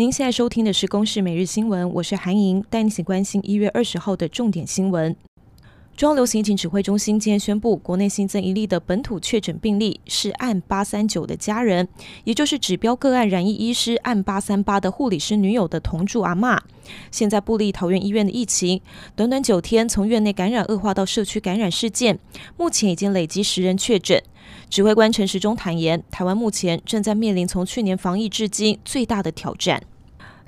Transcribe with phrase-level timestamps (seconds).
[0.00, 5.14] 您现在收听的是《公视每日新闻》，我是韩莹，带你一起关心一月二十号的重点新闻。
[5.94, 11.86] 中央流行疫情指挥中心今天宣布，国内新增一例的本土确诊病例是案八三九的家人，
[12.24, 16.58] 也就是指标个案染疫医师案八三八的护理师女友的同住阿嬷。
[17.10, 18.80] 现在布立桃园医院的疫情，
[19.14, 22.18] 短短九天从院内感染恶化到社区感染事件，
[22.56, 24.22] 目前已经累积十人确诊。
[24.70, 29.82] 指挥官陈时中坦言，台湾目前正在面临从去年防疫至今最大的挑战。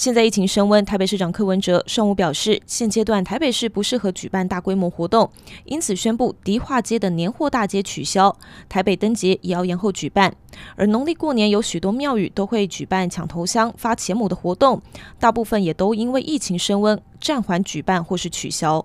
[0.00, 5.30] 现在疫情升温，台北市长柯文哲上午表示，现阶段台北市不适合举办大规模活动，
[5.66, 8.34] 因此宣布迪化街的年货大街取消，
[8.66, 10.34] 台北灯节也要延后举办。
[10.74, 14.80] 而农历过年有许多庙宇都会举办抢头香、发钱母的活动，
[15.18, 18.82] 大部分也都因为疫情升温暂缓举办或是取消。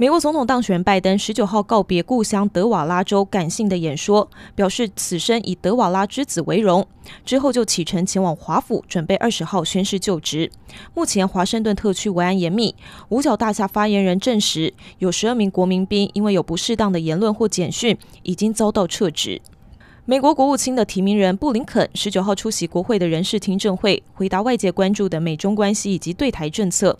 [0.00, 6.86] 美国总统当选拜登十九号告别故乡德瓦拉州感性的演说，表示此生以德瓦拉之子为荣。
[7.22, 10.50] 之后就启程前往华府，准备二十号宣誓就职。
[10.94, 12.74] 目前华盛顿特区维安严密，
[13.10, 19.42] 五角大厦发言人证实，有十二名国民兵因为有不适当的言论或简讯，已经遭到撤职。
[20.06, 26.98] 美国国务卿的提名人布林肯十九号出席国会的人事听证会，回答外界关注的美中关系以及对台政策。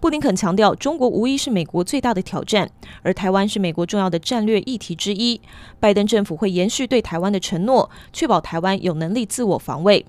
[0.00, 2.70] 布林肯强调，中国无疑是美国最大的挑战，
[3.02, 5.40] 而台湾是美国重要的战略议题之一。
[5.80, 10.04] 拜登政府会延续对台湾的承诺，确保台湾有能力自我防卫。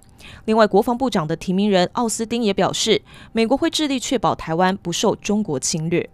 [0.45, 6.09] 另外，国防部长的提名人奥斯汀也表示，美国会致力确保台湾不受中国侵略。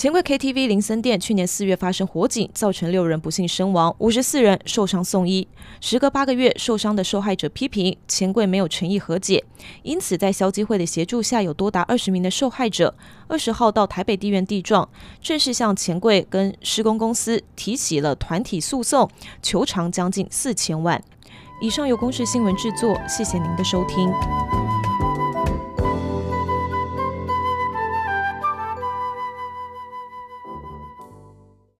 [0.00, 5.46] 钱柜 KTV 林森店去年四月发生火警，造成六人不幸身亡，五十四人受伤送医。
[5.82, 9.44] 时隔八个月，受伤的受害者批评钱柜没有诚意和解，
[9.82, 12.94] 因此在消基会的协助下，有多达二十名的受害者
[13.28, 14.88] 二十号到台北地院地状，
[15.20, 19.06] 正式向钱柜跟施工公司提起了团体诉讼，
[19.42, 21.04] 求偿将近四千万。
[21.60, 24.10] 以上由公视新闻制作，谢谢您的收听。